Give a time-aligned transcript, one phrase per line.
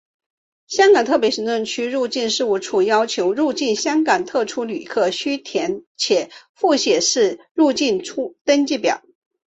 [0.65, 8.03] 香港特别行政区入境事务处要求入出境香港特区旅客须填具复写式入出境
[8.43, 9.03] 登记表。